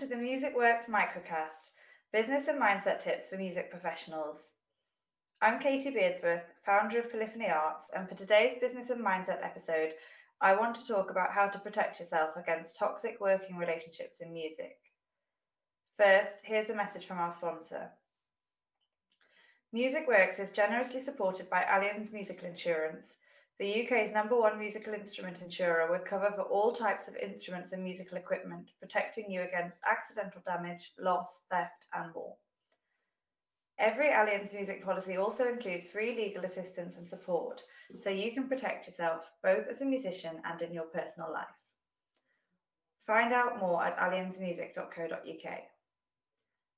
to 0.00 0.06
the 0.06 0.16
Music 0.16 0.56
Works 0.56 0.86
microcast, 0.86 1.72
business 2.10 2.48
and 2.48 2.58
mindset 2.58 3.00
tips 3.00 3.28
for 3.28 3.36
music 3.36 3.70
professionals. 3.70 4.54
I'm 5.42 5.60
Katie 5.60 5.90
Beardsworth, 5.90 6.54
founder 6.64 7.00
of 7.00 7.12
Polyphony 7.12 7.50
Arts, 7.50 7.90
and 7.94 8.08
for 8.08 8.14
today's 8.14 8.58
business 8.62 8.88
and 8.88 9.04
mindset 9.04 9.44
episode, 9.44 9.92
I 10.40 10.56
want 10.56 10.74
to 10.76 10.88
talk 10.88 11.10
about 11.10 11.32
how 11.32 11.48
to 11.48 11.58
protect 11.58 12.00
yourself 12.00 12.30
against 12.36 12.78
toxic 12.78 13.18
working 13.20 13.58
relationships 13.58 14.22
in 14.22 14.32
music. 14.32 14.78
First, 15.98 16.36
here's 16.44 16.70
a 16.70 16.74
message 16.74 17.04
from 17.04 17.18
our 17.18 17.30
sponsor. 17.30 17.90
Music 19.70 20.08
Works 20.08 20.38
is 20.38 20.52
generously 20.52 21.00
supported 21.00 21.50
by 21.50 21.60
Allianz 21.64 22.10
Musical 22.10 22.48
Insurance, 22.48 23.16
the 23.60 23.84
UK's 23.84 24.10
number 24.10 24.40
one 24.40 24.58
musical 24.58 24.94
instrument 24.94 25.42
insurer 25.42 25.90
with 25.90 26.06
cover 26.06 26.32
for 26.34 26.44
all 26.44 26.72
types 26.72 27.08
of 27.08 27.16
instruments 27.16 27.72
and 27.72 27.84
musical 27.84 28.16
equipment, 28.16 28.70
protecting 28.80 29.30
you 29.30 29.42
against 29.42 29.82
accidental 29.86 30.40
damage, 30.46 30.92
loss, 30.98 31.42
theft, 31.50 31.84
and 31.92 32.10
more. 32.14 32.36
Every 33.78 34.06
Allianz 34.06 34.54
music 34.54 34.82
policy 34.82 35.18
also 35.18 35.46
includes 35.46 35.86
free 35.86 36.16
legal 36.16 36.42
assistance 36.44 36.96
and 36.96 37.06
support, 37.06 37.62
so 37.98 38.08
you 38.08 38.32
can 38.32 38.48
protect 38.48 38.86
yourself 38.86 39.30
both 39.42 39.68
as 39.68 39.82
a 39.82 39.86
musician 39.86 40.40
and 40.46 40.62
in 40.62 40.72
your 40.72 40.84
personal 40.84 41.30
life. 41.30 41.44
Find 43.06 43.34
out 43.34 43.60
more 43.60 43.84
at 43.84 43.98
allianzmusic.co.uk. 43.98 45.58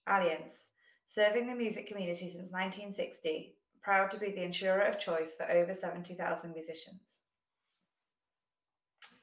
Allianz, 0.08 0.62
serving 1.06 1.46
the 1.46 1.54
music 1.54 1.86
community 1.86 2.28
since 2.28 2.50
1960, 2.50 3.54
proud 3.82 4.10
to 4.10 4.18
be 4.18 4.30
the 4.30 4.44
insurer 4.44 4.82
of 4.82 4.98
choice 4.98 5.34
for 5.34 5.50
over 5.50 5.74
70,000 5.74 6.52
musicians. 6.52 7.22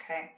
Okay, 0.02 0.31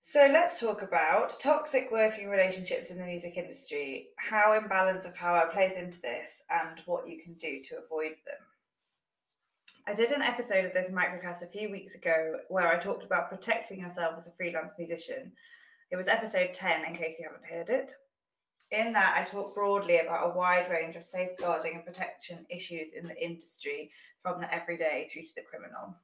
so 0.00 0.28
let's 0.32 0.60
talk 0.60 0.82
about 0.82 1.34
toxic 1.40 1.88
working 1.90 2.28
relationships 2.28 2.90
in 2.90 2.98
the 2.98 3.06
music 3.06 3.36
industry, 3.36 4.08
how 4.16 4.52
imbalance 4.52 5.06
of 5.06 5.14
power 5.14 5.48
plays 5.52 5.76
into 5.76 6.00
this, 6.02 6.42
and 6.50 6.80
what 6.86 7.08
you 7.08 7.20
can 7.22 7.34
do 7.34 7.60
to 7.64 7.78
avoid 7.84 8.12
them. 8.24 8.36
I 9.86 9.92
did 9.92 10.12
an 10.12 10.22
episode 10.22 10.64
of 10.64 10.72
this 10.72 10.90
microcast 10.90 11.42
a 11.42 11.50
few 11.50 11.70
weeks 11.70 11.94
ago 11.94 12.36
where 12.48 12.68
I 12.68 12.78
talked 12.78 13.02
about 13.02 13.28
protecting 13.28 13.80
yourself 13.80 14.14
as 14.18 14.28
a 14.28 14.32
freelance 14.32 14.74
musician. 14.78 15.32
It 15.90 15.96
was 15.96 16.06
episode 16.06 16.54
10, 16.54 16.84
in 16.84 16.94
case 16.94 17.16
you 17.18 17.28
haven't 17.28 17.50
heard 17.50 17.68
it. 17.68 17.92
In 18.70 18.92
that, 18.92 19.16
I 19.16 19.24
talk 19.24 19.54
broadly 19.54 19.98
about 19.98 20.26
a 20.26 20.36
wide 20.36 20.70
range 20.70 20.96
of 20.96 21.02
safeguarding 21.02 21.74
and 21.74 21.84
protection 21.84 22.46
issues 22.48 22.92
in 22.92 23.06
the 23.06 23.22
industry, 23.22 23.90
from 24.22 24.40
the 24.40 24.52
everyday 24.52 25.06
through 25.12 25.22
to 25.22 25.34
the 25.34 25.42
criminal. 25.42 25.94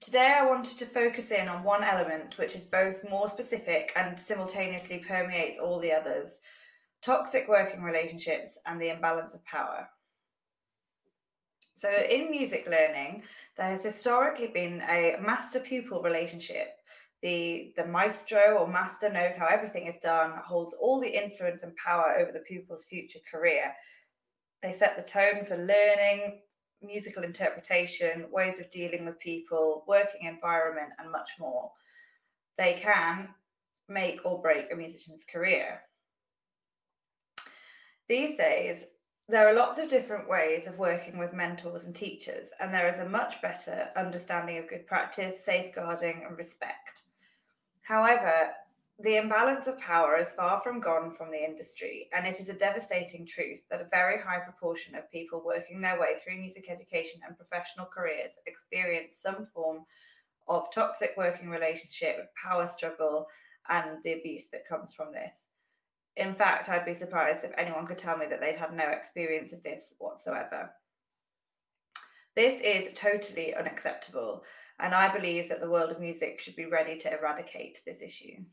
Today, 0.00 0.36
I 0.38 0.46
wanted 0.46 0.78
to 0.78 0.86
focus 0.86 1.32
in 1.32 1.48
on 1.48 1.64
one 1.64 1.82
element 1.82 2.38
which 2.38 2.54
is 2.54 2.64
both 2.64 3.08
more 3.10 3.28
specific 3.28 3.92
and 3.96 4.18
simultaneously 4.18 4.98
permeates 4.98 5.58
all 5.58 5.80
the 5.80 5.92
others 5.92 6.40
toxic 7.02 7.46
working 7.48 7.82
relationships 7.82 8.58
and 8.66 8.80
the 8.80 8.88
imbalance 8.88 9.34
of 9.34 9.44
power. 9.44 9.88
So, 11.74 11.90
in 11.90 12.30
music 12.30 12.66
learning, 12.66 13.22
there 13.56 13.66
has 13.66 13.84
historically 13.84 14.48
been 14.48 14.82
a 14.88 15.16
master 15.20 15.60
pupil 15.60 16.02
relationship 16.02 16.75
the 17.26 17.72
the 17.74 17.84
maestro 17.84 18.56
or 18.56 18.68
master 18.68 19.10
knows 19.10 19.36
how 19.36 19.46
everything 19.46 19.86
is 19.86 19.96
done 20.00 20.34
holds 20.44 20.76
all 20.80 21.00
the 21.00 21.24
influence 21.24 21.64
and 21.64 21.74
power 21.74 22.14
over 22.20 22.30
the 22.30 22.44
pupil's 22.46 22.84
future 22.84 23.18
career. 23.28 23.74
They 24.62 24.72
set 24.72 24.96
the 24.96 25.02
tone 25.02 25.44
for 25.44 25.56
learning 25.56 26.42
musical 26.80 27.24
interpretation 27.24 28.26
ways 28.30 28.60
of 28.60 28.70
dealing 28.70 29.04
with 29.04 29.18
people 29.18 29.84
working 29.88 30.28
environment 30.28 30.90
and 31.00 31.10
much 31.10 31.30
more. 31.40 31.72
They 32.58 32.74
can 32.74 33.34
make 33.88 34.20
or 34.24 34.40
break 34.40 34.72
a 34.72 34.76
musician's 34.76 35.24
career. 35.24 35.80
These 38.08 38.36
days 38.36 38.86
there 39.28 39.48
are 39.48 39.54
lots 39.54 39.80
of 39.80 39.88
different 39.90 40.28
ways 40.28 40.68
of 40.68 40.78
working 40.78 41.18
with 41.18 41.32
mentors 41.32 41.86
and 41.86 41.94
teachers, 41.96 42.50
and 42.60 42.72
there 42.72 42.88
is 42.88 43.00
a 43.00 43.08
much 43.08 43.42
better 43.42 43.88
understanding 43.96 44.58
of 44.58 44.68
good 44.68 44.86
practice, 44.86 45.44
safeguarding, 45.44 46.24
and 46.28 46.38
respect. 46.38 47.02
However, 47.86 48.52
the 48.98 49.16
imbalance 49.16 49.66
of 49.66 49.78
power 49.78 50.18
is 50.18 50.32
far 50.32 50.60
from 50.60 50.80
gone 50.80 51.10
from 51.10 51.30
the 51.30 51.44
industry, 51.44 52.08
and 52.12 52.26
it 52.26 52.40
is 52.40 52.48
a 52.48 52.54
devastating 52.54 53.26
truth 53.26 53.60
that 53.70 53.80
a 53.80 53.88
very 53.90 54.20
high 54.20 54.38
proportion 54.38 54.94
of 54.94 55.10
people 55.10 55.42
working 55.44 55.80
their 55.80 56.00
way 56.00 56.14
through 56.16 56.38
music 56.38 56.70
education 56.70 57.20
and 57.26 57.36
professional 57.36 57.86
careers 57.86 58.38
experience 58.46 59.16
some 59.16 59.44
form 59.44 59.84
of 60.48 60.72
toxic 60.72 61.12
working 61.16 61.50
relationship, 61.50 62.30
power 62.42 62.66
struggle, 62.66 63.26
and 63.68 64.02
the 64.04 64.14
abuse 64.14 64.48
that 64.48 64.68
comes 64.68 64.94
from 64.94 65.12
this 65.12 65.46
in 66.16 66.34
fact, 66.34 66.68
I'd 66.68 66.84
be 66.84 66.94
surprised 66.94 67.44
if 67.44 67.52
anyone 67.58 67.86
could 67.86 67.98
tell 67.98 68.16
me 68.16 68.26
that 68.26 68.40
they'd 68.40 68.56
had 68.56 68.72
no 68.72 68.88
experience 68.88 69.52
of 69.52 69.62
this 69.62 69.94
whatsoever. 69.98 70.70
This 72.34 72.60
is 72.60 72.92
totally 72.94 73.54
unacceptable, 73.54 74.44
and 74.78 74.94
I 74.94 75.14
believe 75.14 75.48
that 75.48 75.60
the 75.60 75.70
world 75.70 75.90
of 75.90 76.00
music 76.00 76.40
should 76.40 76.56
be 76.56 76.66
ready 76.66 76.96
to 76.98 77.18
eradicate 77.18 77.82
this 77.84 78.02
issue. 78.02 78.44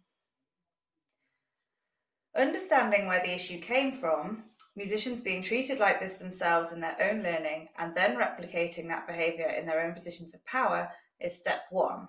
Understanding 2.35 3.07
where 3.07 3.22
the 3.22 3.34
issue 3.34 3.59
came 3.59 3.91
from, 3.91 4.44
musicians 4.75 5.22
being 5.22 5.44
treated 5.44 5.79
like 5.79 6.00
this 6.00 6.17
themselves 6.17 6.72
in 6.72 6.79
their 6.79 6.97
own 7.01 7.22
learning, 7.22 7.69
and 7.78 7.94
then 7.94 8.17
replicating 8.17 8.88
that 8.88 9.07
behaviour 9.07 9.47
in 9.47 9.66
their 9.66 9.85
own 9.85 9.94
positions 9.94 10.33
of 10.33 10.44
power 10.45 10.89
is 11.19 11.38
step 11.38 11.62
one. 11.69 12.07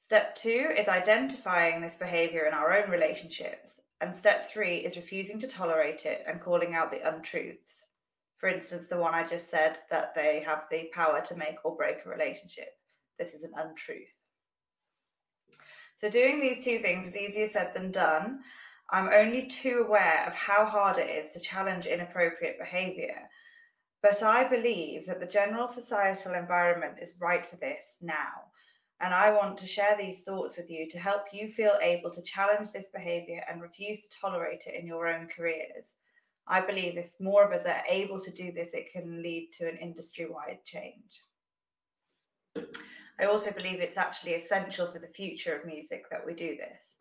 Step 0.00 0.36
two 0.36 0.72
is 0.76 0.88
identifying 0.88 1.80
this 1.80 1.96
behaviour 1.96 2.44
in 2.44 2.54
our 2.54 2.72
own 2.72 2.90
relationships 2.90 3.80
and 4.00 4.14
step 4.14 4.48
three 4.48 4.76
is 4.76 4.96
refusing 4.96 5.40
to 5.40 5.48
tolerate 5.48 6.06
it 6.06 6.22
and 6.26 6.40
calling 6.40 6.74
out 6.74 6.90
the 6.90 7.06
untruths. 7.08 7.87
For 8.38 8.48
instance, 8.48 8.86
the 8.86 8.98
one 8.98 9.14
I 9.14 9.26
just 9.26 9.50
said 9.50 9.78
that 9.90 10.14
they 10.14 10.40
have 10.46 10.64
the 10.70 10.88
power 10.92 11.20
to 11.22 11.36
make 11.36 11.56
or 11.64 11.76
break 11.76 11.98
a 12.04 12.08
relationship. 12.08 12.68
This 13.18 13.34
is 13.34 13.42
an 13.42 13.52
untruth. 13.56 14.14
So, 15.96 16.08
doing 16.08 16.40
these 16.40 16.64
two 16.64 16.78
things 16.78 17.08
is 17.08 17.16
easier 17.16 17.48
said 17.48 17.72
than 17.74 17.90
done. 17.90 18.40
I'm 18.90 19.08
only 19.08 19.46
too 19.46 19.84
aware 19.86 20.24
of 20.26 20.34
how 20.34 20.64
hard 20.64 20.98
it 20.98 21.10
is 21.10 21.30
to 21.30 21.40
challenge 21.40 21.86
inappropriate 21.86 22.58
behaviour. 22.58 23.28
But 24.02 24.22
I 24.22 24.48
believe 24.48 25.06
that 25.06 25.18
the 25.18 25.26
general 25.26 25.66
societal 25.66 26.34
environment 26.34 26.98
is 27.02 27.14
right 27.20 27.44
for 27.44 27.56
this 27.56 27.98
now. 28.00 28.46
And 29.00 29.12
I 29.12 29.32
want 29.32 29.58
to 29.58 29.66
share 29.66 29.96
these 29.96 30.20
thoughts 30.20 30.56
with 30.56 30.70
you 30.70 30.88
to 30.90 30.98
help 30.98 31.26
you 31.32 31.48
feel 31.48 31.76
able 31.82 32.10
to 32.12 32.22
challenge 32.22 32.70
this 32.70 32.86
behavior 32.94 33.42
and 33.48 33.60
refuse 33.60 34.00
to 34.02 34.20
tolerate 34.20 34.64
it 34.66 34.80
in 34.80 34.86
your 34.86 35.08
own 35.08 35.26
careers. 35.26 35.94
I 36.48 36.62
believe 36.62 36.96
if 36.96 37.12
more 37.20 37.44
of 37.44 37.52
us 37.52 37.66
are 37.66 37.82
able 37.88 38.18
to 38.20 38.30
do 38.30 38.52
this, 38.52 38.72
it 38.72 38.90
can 38.90 39.22
lead 39.22 39.50
to 39.58 39.68
an 39.68 39.76
industry 39.76 40.26
wide 40.26 40.64
change. 40.64 41.22
I 43.20 43.24
also 43.24 43.52
believe 43.52 43.80
it's 43.80 43.98
actually 43.98 44.34
essential 44.34 44.86
for 44.86 44.98
the 44.98 45.08
future 45.08 45.54
of 45.54 45.66
music 45.66 46.08
that 46.10 46.24
we 46.24 46.34
do 46.34 46.56
this. 46.56 46.96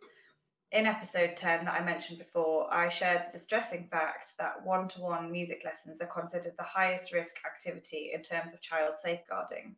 In 0.74 0.85
episode 0.85 1.38
10 1.38 1.63
that 1.63 1.80
I 1.80 1.85
mentioned 1.85 2.18
before, 2.18 2.74
I 2.74 2.90
shared 2.90 3.28
the 3.28 3.38
distressing 3.38 3.88
fact 3.90 4.34
that 4.38 4.66
one 4.66 4.90
to 4.90 5.02
one 5.02 5.31
music 5.31 5.62
lessons 5.64 6.02
are 6.02 6.08
considered 6.08 6.56
the 6.58 6.64
highest 6.64 7.14
risk 7.14 7.38
activity 7.46 8.12
in 8.14 8.24
terms 8.24 8.52
of 8.52 8.59
child 8.59 8.96
safeguarding. 8.97 9.78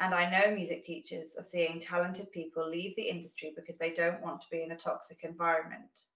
And 0.00 0.12
I 0.12 0.28
know 0.28 0.52
music 0.52 0.84
teachers 0.84 1.36
are 1.38 1.44
seeing 1.44 1.78
talented 1.78 2.32
people 2.32 2.68
leave 2.68 2.96
the 2.96 3.08
industry 3.08 3.52
because 3.54 3.76
they 3.76 3.92
don't 3.92 4.20
want 4.22 4.40
to 4.40 4.50
be 4.50 4.62
in 4.62 4.72
a 4.72 4.76
toxic 4.76 5.22
environment. 5.22 6.06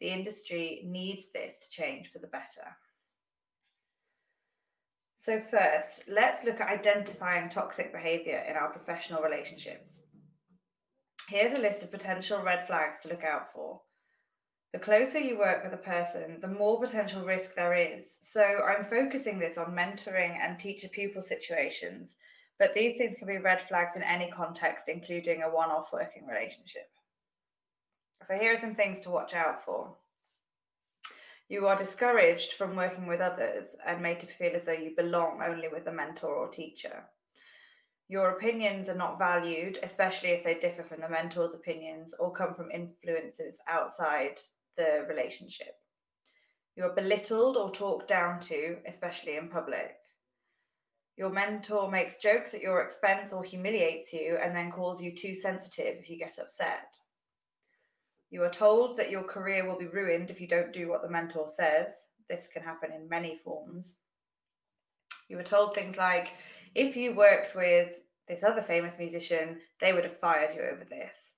The 0.00 0.08
industry 0.08 0.82
needs 0.84 1.30
this 1.32 1.58
to 1.58 1.70
change 1.70 2.12
for 2.12 2.18
the 2.18 2.28
better. 2.28 2.76
So, 5.16 5.40
first, 5.40 6.08
let's 6.08 6.44
look 6.44 6.60
at 6.60 6.68
identifying 6.68 7.48
toxic 7.48 7.92
behaviour 7.92 8.44
in 8.48 8.56
our 8.56 8.70
professional 8.70 9.22
relationships. 9.22 10.04
Here's 11.28 11.58
a 11.58 11.60
list 11.60 11.82
of 11.82 11.90
potential 11.90 12.40
red 12.40 12.66
flags 12.66 12.98
to 13.02 13.08
look 13.08 13.24
out 13.24 13.52
for. 13.52 13.80
The 14.72 14.78
closer 14.78 15.18
you 15.18 15.38
work 15.38 15.64
with 15.64 15.72
a 15.72 15.78
person, 15.78 16.40
the 16.40 16.48
more 16.48 16.80
potential 16.80 17.24
risk 17.24 17.54
there 17.54 17.74
is. 17.74 18.18
So, 18.22 18.42
I'm 18.42 18.84
focusing 18.84 19.38
this 19.38 19.58
on 19.58 19.74
mentoring 19.74 20.38
and 20.40 20.58
teacher 20.58 20.88
pupil 20.88 21.22
situations 21.22 22.14
but 22.58 22.74
these 22.74 22.98
things 22.98 23.16
can 23.18 23.28
be 23.28 23.38
red 23.38 23.62
flags 23.62 23.94
in 23.94 24.02
any 24.02 24.30
context, 24.30 24.88
including 24.88 25.42
a 25.42 25.48
one 25.48 25.70
off 25.70 25.92
working 25.92 26.26
relationship. 26.26 26.90
So, 28.22 28.34
here 28.34 28.52
are 28.52 28.56
some 28.56 28.74
things 28.74 29.00
to 29.00 29.10
watch 29.10 29.34
out 29.34 29.64
for. 29.64 29.96
You 31.48 31.66
are 31.66 31.76
discouraged 31.76 32.54
from 32.54 32.76
working 32.76 33.06
with 33.06 33.20
others 33.20 33.74
and 33.86 34.02
made 34.02 34.20
to 34.20 34.26
feel 34.26 34.54
as 34.54 34.64
though 34.64 34.72
you 34.72 34.94
belong 34.94 35.40
only 35.42 35.68
with 35.68 35.86
a 35.86 35.92
mentor 35.92 36.34
or 36.34 36.48
teacher. 36.48 37.04
Your 38.08 38.30
opinions 38.30 38.88
are 38.88 38.94
not 38.94 39.18
valued, 39.18 39.78
especially 39.82 40.30
if 40.30 40.42
they 40.42 40.58
differ 40.58 40.82
from 40.82 41.00
the 41.00 41.08
mentor's 41.08 41.54
opinions 41.54 42.14
or 42.18 42.32
come 42.32 42.54
from 42.54 42.70
influences 42.70 43.58
outside 43.66 44.40
the 44.76 45.06
relationship. 45.08 45.74
You're 46.76 46.94
belittled 46.94 47.56
or 47.56 47.70
talked 47.70 48.08
down 48.08 48.40
to, 48.40 48.78
especially 48.86 49.36
in 49.36 49.48
public. 49.48 49.96
Your 51.16 51.30
mentor 51.30 51.90
makes 51.90 52.18
jokes 52.18 52.54
at 52.54 52.62
your 52.62 52.82
expense 52.82 53.32
or 53.32 53.42
humiliates 53.42 54.12
you 54.12 54.38
and 54.40 54.54
then 54.54 54.70
calls 54.70 55.02
you 55.02 55.14
too 55.14 55.34
sensitive 55.34 55.96
if 55.98 56.08
you 56.08 56.16
get 56.16 56.38
upset. 56.38 56.96
You 58.30 58.42
are 58.42 58.50
told 58.50 58.96
that 58.96 59.10
your 59.10 59.22
career 59.22 59.66
will 59.66 59.78
be 59.78 59.86
ruined 59.86 60.30
if 60.30 60.40
you 60.40 60.46
don't 60.46 60.72
do 60.72 60.88
what 60.88 61.02
the 61.02 61.10
mentor 61.10 61.48
says. 61.50 62.06
This 62.28 62.48
can 62.52 62.62
happen 62.62 62.92
in 62.92 63.08
many 63.08 63.36
forms. 63.36 63.96
You 65.28 65.36
were 65.36 65.42
told 65.42 65.74
things 65.74 65.96
like, 65.96 66.34
if 66.74 66.96
you 66.96 67.14
worked 67.14 67.54
with 67.56 68.00
this 68.28 68.44
other 68.44 68.62
famous 68.62 68.98
musician, 68.98 69.60
they 69.80 69.92
would 69.92 70.04
have 70.04 70.18
fired 70.18 70.54
you 70.54 70.60
over 70.62 70.84
this. 70.84 71.32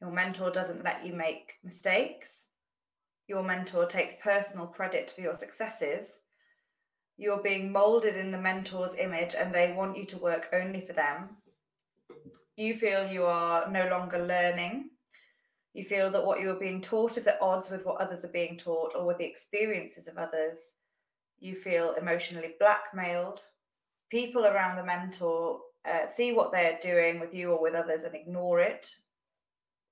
Your 0.00 0.10
mentor 0.10 0.50
doesn't 0.50 0.84
let 0.84 1.04
you 1.04 1.12
make 1.12 1.54
mistakes. 1.62 2.46
Your 3.26 3.42
mentor 3.42 3.86
takes 3.86 4.14
personal 4.22 4.66
credit 4.66 5.10
for 5.10 5.20
your 5.20 5.34
successes. 5.34 6.20
You're 7.18 7.42
being 7.42 7.72
molded 7.72 8.16
in 8.16 8.30
the 8.30 8.38
mentor's 8.38 8.94
image 8.94 9.34
and 9.36 9.54
they 9.54 9.72
want 9.72 9.98
you 9.98 10.04
to 10.06 10.18
work 10.18 10.48
only 10.52 10.80
for 10.80 10.94
them. 10.94 11.36
You 12.56 12.74
feel 12.74 13.06
you 13.06 13.24
are 13.24 13.70
no 13.70 13.88
longer 13.88 14.24
learning. 14.24 14.90
You 15.74 15.84
feel 15.84 16.10
that 16.10 16.24
what 16.24 16.40
you 16.40 16.50
are 16.50 16.58
being 16.58 16.80
taught 16.80 17.18
is 17.18 17.26
at 17.26 17.40
odds 17.40 17.70
with 17.70 17.84
what 17.84 18.00
others 18.00 18.24
are 18.24 18.32
being 18.32 18.56
taught 18.56 18.94
or 18.96 19.06
with 19.06 19.18
the 19.18 19.26
experiences 19.26 20.08
of 20.08 20.16
others. 20.16 20.74
You 21.38 21.54
feel 21.54 21.92
emotionally 21.92 22.54
blackmailed. 22.58 23.40
People 24.10 24.46
around 24.46 24.76
the 24.76 24.84
mentor 24.84 25.60
uh, 25.88 26.06
see 26.06 26.32
what 26.32 26.52
they're 26.52 26.78
doing 26.82 27.20
with 27.20 27.34
you 27.34 27.52
or 27.52 27.62
with 27.62 27.74
others 27.74 28.02
and 28.02 28.14
ignore 28.14 28.60
it 28.60 28.94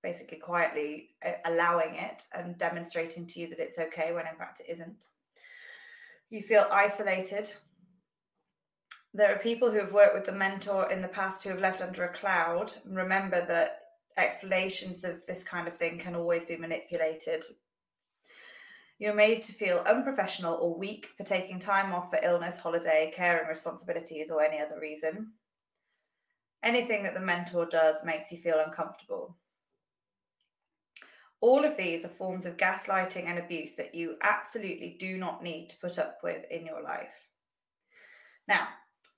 basically 0.06 0.38
quietly 0.38 1.08
uh, 1.26 1.32
allowing 1.46 1.94
it 1.94 2.22
and 2.32 2.56
demonstrating 2.58 3.26
to 3.26 3.40
you 3.40 3.48
that 3.48 3.58
it's 3.58 3.78
okay 3.78 4.12
when 4.12 4.26
in 4.26 4.36
fact 4.36 4.60
it 4.60 4.70
isn't. 4.72 4.94
You 6.30 6.42
feel 6.42 6.66
isolated. 6.70 7.52
There 9.12 9.34
are 9.34 9.38
people 9.38 9.70
who 9.70 9.80
have 9.80 9.92
worked 9.92 10.14
with 10.14 10.24
the 10.24 10.32
mentor 10.32 10.90
in 10.92 11.02
the 11.02 11.08
past 11.08 11.42
who 11.42 11.50
have 11.50 11.58
left 11.58 11.80
under 11.80 12.04
a 12.04 12.12
cloud. 12.12 12.72
Remember 12.84 13.44
that 13.46 13.80
explanations 14.16 15.04
of 15.04 15.24
this 15.26 15.44
kind 15.44 15.68
of 15.68 15.76
thing 15.76 15.98
can 15.98 16.14
always 16.14 16.44
be 16.44 16.56
manipulated. 16.56 17.44
You're 18.98 19.14
made 19.14 19.42
to 19.42 19.52
feel 19.52 19.84
unprofessional 19.86 20.54
or 20.54 20.78
weak 20.78 21.10
for 21.16 21.24
taking 21.24 21.58
time 21.58 21.92
off 21.92 22.10
for 22.10 22.18
illness, 22.22 22.58
holiday, 22.58 23.12
caring 23.14 23.46
responsibilities, 23.46 24.30
or 24.30 24.42
any 24.42 24.58
other 24.58 24.80
reason. 24.80 25.32
Anything 26.62 27.02
that 27.02 27.14
the 27.14 27.20
mentor 27.20 27.66
does 27.66 27.96
makes 28.04 28.32
you 28.32 28.38
feel 28.38 28.62
uncomfortable. 28.64 29.36
All 31.42 31.64
of 31.64 31.76
these 31.76 32.06
are 32.06 32.08
forms 32.08 32.46
of 32.46 32.56
gaslighting 32.56 33.26
and 33.26 33.38
abuse 33.38 33.74
that 33.74 33.94
you 33.94 34.16
absolutely 34.22 34.96
do 34.98 35.18
not 35.18 35.42
need 35.42 35.68
to 35.68 35.76
put 35.76 35.98
up 35.98 36.18
with 36.22 36.50
in 36.50 36.64
your 36.64 36.82
life. 36.82 37.28
Now, 38.48 38.68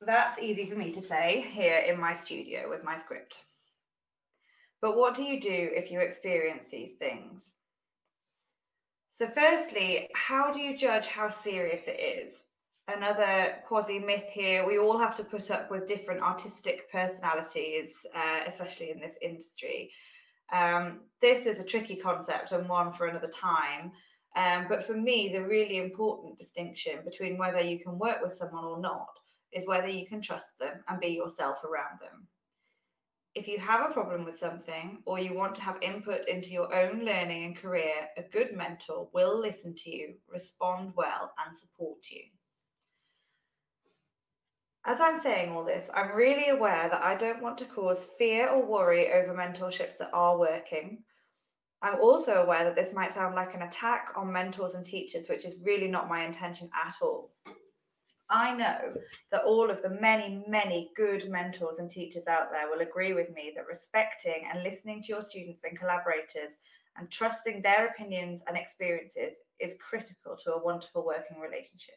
that's 0.01 0.41
easy 0.41 0.67
for 0.67 0.77
me 0.77 0.93
to 0.93 1.01
say 1.01 1.49
here 1.53 1.85
in 1.87 2.01
my 2.01 2.13
studio 2.13 2.69
with 2.69 2.83
my 2.83 2.97
script. 2.97 3.45
But 4.81 4.97
what 4.97 5.15
do 5.15 5.23
you 5.23 5.41
do 5.41 5.71
if 5.75 5.91
you 5.91 6.01
experience 6.01 6.69
these 6.69 6.93
things? 6.93 7.55
So, 9.11 9.27
firstly, 9.27 10.09
how 10.15 10.53
do 10.53 10.61
you 10.61 10.77
judge 10.77 11.07
how 11.07 11.29
serious 11.29 11.89
it 11.89 11.99
is? 11.99 12.45
Another 12.87 13.57
quasi 13.67 13.99
myth 13.99 14.29
here 14.33 14.67
we 14.67 14.79
all 14.79 14.97
have 14.97 15.17
to 15.17 15.25
put 15.25 15.51
up 15.51 15.71
with 15.71 15.89
different 15.89 16.23
artistic 16.23 16.91
personalities, 16.91 18.07
uh, 18.15 18.41
especially 18.47 18.91
in 18.91 19.01
this 19.01 19.19
industry. 19.21 19.91
Um, 20.53 21.01
this 21.21 21.47
is 21.47 21.61
a 21.61 21.65
tricky 21.65 21.97
concept 21.97 22.53
and 22.53 22.69
one 22.69 22.93
for 22.93 23.07
another 23.07 23.29
time. 23.29 23.93
Um, 24.37 24.67
but 24.69 24.85
for 24.85 24.95
me, 24.95 25.29
the 25.29 25.43
really 25.43 25.79
important 25.79 26.39
distinction 26.39 27.01
between 27.05 27.37
whether 27.37 27.61
you 27.61 27.79
can 27.79 27.99
work 27.99 28.23
with 28.23 28.33
someone 28.33 28.65
or 28.65 28.81
not 28.81 29.19
is 29.53 29.67
whether 29.67 29.89
you 29.89 30.07
can 30.07 30.23
trust 30.23 30.59
them 30.59 30.85
and 30.89 31.01
be 31.01 31.09
yourself 31.09 31.65
around 31.65 31.99
them. 32.01 32.29
If 33.39 33.47
you 33.47 33.61
have 33.61 33.89
a 33.89 33.95
problem 33.95 34.25
with 34.25 34.37
something 34.37 34.99
or 35.05 35.21
you 35.21 35.33
want 35.33 35.55
to 35.55 35.63
have 35.63 35.79
input 35.81 36.29
into 36.29 36.49
your 36.49 36.75
own 36.75 37.05
learning 37.05 37.45
and 37.45 37.57
career, 37.57 38.09
a 38.17 38.23
good 38.23 38.57
mentor 38.57 39.09
will 39.15 39.39
listen 39.39 39.77
to 39.77 39.91
you, 39.91 40.15
respond 40.29 40.93
well, 40.97 41.33
and 41.47 41.57
support 41.57 41.99
you. 42.11 42.23
As 44.85 45.01
I'm 45.01 45.15
saying 45.15 45.53
all 45.53 45.65
this, 45.65 45.89
I'm 45.95 46.17
really 46.17 46.49
aware 46.49 46.89
that 46.89 47.05
I 47.05 47.15
don't 47.15 47.41
want 47.41 47.59
to 47.59 47.65
cause 47.67 48.09
fear 48.19 48.49
or 48.49 48.67
worry 48.67 49.13
over 49.13 49.33
mentorships 49.33 49.99
that 49.99 50.11
are 50.13 50.37
working. 50.37 51.05
I'm 51.81 52.01
also 52.01 52.43
aware 52.43 52.65
that 52.65 52.75
this 52.75 52.93
might 52.93 53.13
sound 53.13 53.37
like 53.37 53.55
an 53.55 53.63
attack 53.63 54.15
on 54.17 54.33
mentors 54.33 54.75
and 54.75 54.85
teachers, 54.85 55.29
which 55.29 55.45
is 55.45 55.63
really 55.65 55.87
not 55.87 56.09
my 56.09 56.25
intention 56.25 56.69
at 56.75 56.95
all. 57.01 57.31
I 58.31 58.55
know 58.55 58.95
that 59.31 59.45
all 59.45 59.71
of 59.71 59.81
the 59.81 59.99
many, 60.01 60.45
many 60.47 60.91
good 60.95 61.29
mentors 61.31 61.79
and 61.79 61.91
teachers 61.91 62.27
out 62.27 62.51
there 62.51 62.69
will 62.69 62.81
agree 62.81 63.15
with 63.15 63.31
me 63.31 63.53
that 63.57 63.67
respecting 63.67 64.47
and 64.53 64.63
listening 64.63 65.03
to 65.03 65.09
your 65.09 65.23
students 65.23 65.65
and 65.65 65.79
collaborators 65.79 66.59
and 66.99 67.11
trusting 67.11 67.63
their 67.63 67.87
opinions 67.87 68.43
and 68.47 68.57
experiences 68.57 69.39
is 69.61 69.77
critical 69.81 70.37
to 70.45 70.53
a 70.53 70.63
wonderful 70.63 71.07
working 71.07 71.41
relationship. 71.41 71.95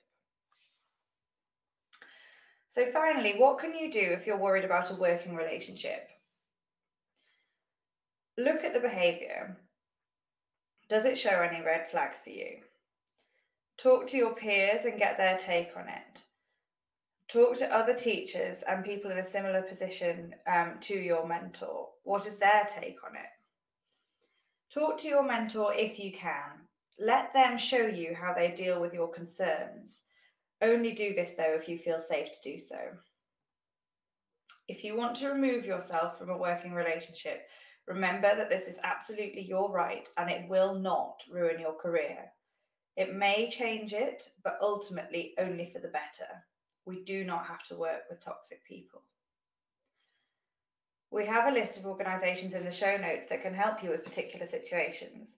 So, 2.70 2.86
finally, 2.86 3.34
what 3.38 3.60
can 3.60 3.76
you 3.76 3.92
do 3.92 4.00
if 4.00 4.26
you're 4.26 4.38
worried 4.38 4.64
about 4.64 4.92
a 4.92 4.96
working 4.96 5.36
relationship? 5.36 6.08
Look 8.38 8.64
at 8.64 8.74
the 8.74 8.80
behaviour. 8.80 9.58
Does 10.88 11.04
it 11.04 11.18
show 11.18 11.42
any 11.42 11.62
red 11.62 11.90
flags 11.90 12.20
for 12.20 12.30
you? 12.30 12.60
Talk 13.78 14.08
to 14.08 14.18
your 14.18 14.36
peers 14.36 14.86
and 14.86 15.00
get 15.00 15.18
their 15.18 15.38
take 15.38 15.76
on 15.76 15.88
it. 15.88 16.24
Talk 17.28 17.58
to 17.60 17.74
other 17.74 17.96
teachers 17.96 18.62
and 18.68 18.84
people 18.84 19.10
in 19.10 19.18
a 19.18 19.26
similar 19.26 19.62
position 19.62 20.36
um, 20.48 20.76
to 20.82 20.96
your 20.96 21.28
mentor. 21.28 21.88
What 22.04 22.26
is 22.26 22.36
their 22.36 22.68
take 22.78 22.98
on 23.06 23.16
it? 23.16 23.30
Talk 24.74 24.98
to 25.00 25.08
your 25.08 25.24
mentor 25.24 25.72
if 25.74 26.00
you 26.00 26.12
can. 26.12 26.68
Let 27.00 27.34
them 27.34 27.58
show 27.58 27.88
you 27.88 28.16
how 28.20 28.34
they 28.34 28.52
deal 28.52 28.82
with 28.82 28.94
your 28.94 29.12
concerns. 29.12 30.02
Only 30.62 30.92
do 30.92 31.14
this 31.14 31.34
though 31.38 31.56
if 31.56 31.68
you 31.68 31.78
feel 31.78 32.00
safe 32.00 32.32
to 32.32 32.52
do 32.52 32.60
so. 32.60 32.78
If 34.68 34.84
you 34.84 34.96
want 34.96 35.16
to 35.18 35.30
remove 35.30 35.66
yourself 35.66 36.18
from 36.18 36.30
a 36.30 36.38
working 36.38 36.74
relationship, 36.74 37.48
remember 37.88 38.36
that 38.36 38.50
this 38.50 38.68
is 38.68 38.80
absolutely 38.84 39.42
your 39.42 39.72
right 39.72 40.08
and 40.18 40.30
it 40.30 40.48
will 40.48 40.76
not 40.76 41.22
ruin 41.32 41.60
your 41.60 41.76
career. 41.76 42.32
It 42.96 43.16
may 43.16 43.50
change 43.50 43.94
it, 43.94 44.24
but 44.44 44.58
ultimately 44.62 45.34
only 45.38 45.66
for 45.66 45.80
the 45.80 45.88
better. 45.88 46.28
We 46.86 47.04
do 47.04 47.24
not 47.24 47.46
have 47.46 47.64
to 47.68 47.76
work 47.76 48.04
with 48.10 48.24
toxic 48.24 48.66
people. 48.66 49.04
We 51.12 51.26
have 51.26 51.48
a 51.48 51.56
list 51.56 51.78
of 51.78 51.86
organisations 51.86 52.56
in 52.56 52.66
the 52.66 52.72
show 52.72 52.98
notes 52.98 53.28
that 53.30 53.42
can 53.42 53.54
help 53.54 53.84
you 53.84 53.90
with 53.90 54.06
particular 54.06 54.46
situations. 54.46 55.38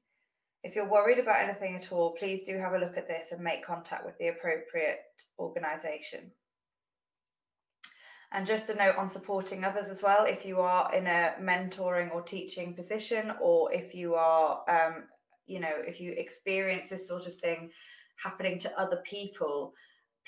If 0.63 0.75
you're 0.75 0.89
worried 0.89 1.19
about 1.19 1.41
anything 1.41 1.75
at 1.75 1.91
all, 1.91 2.11
please 2.11 2.43
do 2.43 2.57
have 2.57 2.73
a 2.73 2.77
look 2.77 2.95
at 2.95 3.07
this 3.07 3.31
and 3.31 3.43
make 3.43 3.65
contact 3.65 4.05
with 4.05 4.17
the 4.17 4.29
appropriate 4.29 4.99
organisation. 5.37 6.31
And 8.31 8.47
just 8.47 8.69
a 8.69 8.75
note 8.75 8.95
on 8.95 9.09
supporting 9.09 9.63
others 9.63 9.89
as 9.89 10.01
well. 10.01 10.25
If 10.25 10.45
you 10.45 10.59
are 10.61 10.93
in 10.95 11.05
a 11.05 11.33
mentoring 11.39 12.13
or 12.13 12.21
teaching 12.21 12.73
position, 12.73 13.31
or 13.41 13.71
if 13.71 13.93
you 13.93 14.15
are, 14.15 14.63
um, 14.67 15.03
you 15.45 15.59
know, 15.59 15.73
if 15.85 15.99
you 15.99 16.13
experience 16.13 16.89
this 16.89 17.07
sort 17.07 17.27
of 17.27 17.35
thing 17.35 17.71
happening 18.23 18.57
to 18.59 18.79
other 18.79 19.01
people, 19.05 19.73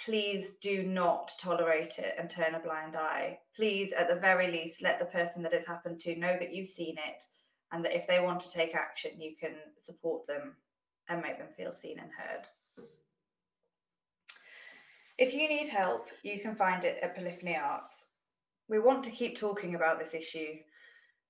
please 0.04 0.54
do 0.62 0.84
not 0.84 1.32
tolerate 1.40 2.00
it 2.00 2.16
and 2.18 2.30
turn 2.30 2.56
a 2.56 2.60
blind 2.60 2.96
eye. 2.96 3.40
Please, 3.56 3.94
at 3.94 4.08
the 4.08 4.20
very 4.20 4.52
least, 4.52 4.82
let 4.82 5.00
the 5.00 5.06
person 5.06 5.42
that 5.44 5.54
it's 5.54 5.68
happened 5.68 6.00
to 6.02 6.20
know 6.20 6.36
that 6.40 6.54
you've 6.54 6.68
seen 6.68 6.96
it 6.98 7.24
and 7.72 7.84
that 7.84 7.96
if 7.96 8.08
they 8.08 8.20
want 8.20 8.42
to 8.42 8.52
take 8.52 8.76
action, 8.76 9.12
you 9.20 9.36
can 9.40 9.56
support 9.84 10.28
them 10.28 10.56
and 11.10 11.22
make 11.22 11.38
them 11.38 11.48
feel 11.56 11.72
seen 11.72 12.00
and 12.00 12.10
heard. 12.12 12.48
If 15.18 15.34
you 15.34 15.48
need 15.48 15.70
help, 15.70 16.10
you 16.24 16.40
can 16.42 16.56
find 16.56 16.84
it 16.84 16.98
at 17.02 17.16
Polyphony 17.16 17.56
Arts. 17.56 18.08
We 18.68 18.80
want 18.80 19.04
to 19.06 19.12
keep 19.12 19.38
talking 19.38 19.76
about 19.76 19.98
this 19.98 20.14
issue. 20.14 20.56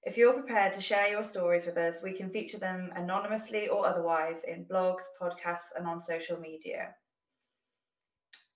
If 0.05 0.17
you're 0.17 0.33
prepared 0.33 0.73
to 0.73 0.81
share 0.81 1.09
your 1.09 1.23
stories 1.23 1.65
with 1.65 1.77
us, 1.77 2.01
we 2.03 2.13
can 2.13 2.29
feature 2.29 2.59
them 2.59 2.91
anonymously 2.95 3.69
or 3.69 3.87
otherwise 3.87 4.43
in 4.43 4.65
blogs, 4.65 5.05
podcasts, 5.19 5.73
and 5.75 5.87
on 5.87 5.99
social 5.99 6.39
media. 6.39 6.93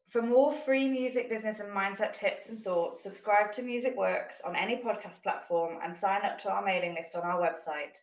For 0.10 0.22
more 0.22 0.54
free 0.54 0.88
music 0.88 1.28
business 1.28 1.60
and 1.60 1.72
mindset 1.72 2.14
tips 2.14 2.50
and 2.50 2.64
thoughts, 2.64 3.02
subscribe 3.02 3.52
to 3.54 3.64
Music 3.64 3.98
Works 3.98 4.42
on 4.46 4.56
any 4.56 4.78
podcast 4.78 5.24
platform 5.24 5.80
and 5.84 5.96
sign 5.96 6.22
up 6.24 6.38
to 6.40 6.50
our 6.50 6.64
mailing 6.64 6.94
list 6.96 7.16
on 7.16 7.24
our 7.24 7.40
website, 7.40 7.98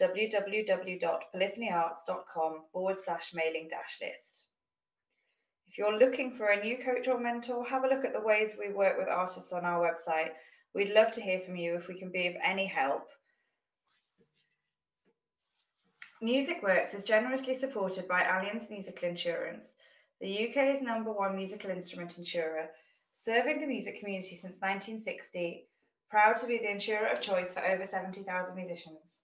www.polyphonyarts.com 0.00 2.64
forward 2.72 2.96
slash 2.98 3.32
mailing 3.34 3.68
dash 3.68 3.98
list. 4.00 4.46
If 5.68 5.78
you're 5.78 5.96
looking 5.96 6.32
for 6.32 6.46
a 6.46 6.64
new 6.64 6.78
coach 6.78 7.06
or 7.06 7.20
mentor, 7.20 7.64
have 7.66 7.84
a 7.84 7.88
look 7.88 8.04
at 8.04 8.12
the 8.12 8.20
ways 8.20 8.56
we 8.58 8.72
work 8.72 8.98
with 8.98 9.06
artists 9.08 9.52
on 9.52 9.64
our 9.64 9.80
website. 9.80 10.30
We'd 10.74 10.90
love 10.90 11.10
to 11.12 11.20
hear 11.20 11.40
from 11.40 11.56
you 11.56 11.74
if 11.76 11.88
we 11.88 11.98
can 11.98 12.10
be 12.10 12.26
of 12.26 12.34
any 12.44 12.66
help. 12.66 13.08
Music 16.22 16.62
Works 16.62 16.94
is 16.94 17.04
generously 17.04 17.54
supported 17.54 18.06
by 18.06 18.22
Allianz 18.22 18.70
Musical 18.70 19.08
Insurance 19.08 19.74
the 20.20 20.48
UK's 20.48 20.82
number 20.82 21.12
one 21.12 21.34
musical 21.34 21.70
instrument 21.70 22.18
insurer, 22.18 22.68
serving 23.12 23.60
the 23.60 23.66
music 23.66 23.98
community 23.98 24.36
since 24.36 24.56
1960, 24.60 25.66
proud 26.10 26.38
to 26.38 26.46
be 26.46 26.58
the 26.58 26.70
insurer 26.70 27.06
of 27.06 27.22
choice 27.22 27.54
for 27.54 27.64
over 27.64 27.86
70,000 27.86 28.54
musicians. 28.54 29.22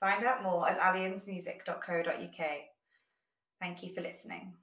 Find 0.00 0.24
out 0.24 0.42
more 0.42 0.68
at 0.68 0.80
allianzmusic.co.uk. 0.80 2.46
Thank 3.60 3.82
you 3.82 3.94
for 3.94 4.00
listening. 4.00 4.54